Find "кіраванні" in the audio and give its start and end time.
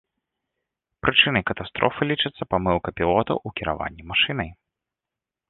3.61-4.03